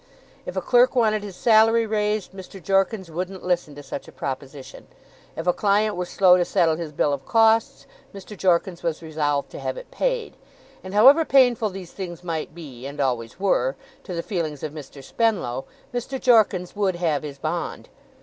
[0.47, 2.59] If a clerk wanted his salary raised, Mr.
[2.59, 4.87] Jorkins wouldn't listen to such a proposition.
[5.37, 8.35] If a client were slow to settle his bill of costs, Mr.
[8.35, 10.37] Jorkins was resolved to have it paid;
[10.83, 15.03] and however painful these things might be (and always were) to the feelings of Mr.
[15.03, 16.19] Spenlow, Mr.
[16.19, 17.87] Jorkins would have his bond.